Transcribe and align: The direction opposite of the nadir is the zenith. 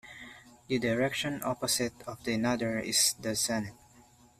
The 0.67 0.79
direction 0.79 1.41
opposite 1.43 1.93
of 2.07 2.23
the 2.23 2.35
nadir 2.35 2.79
is 2.79 3.13
the 3.21 3.35
zenith. 3.35 3.75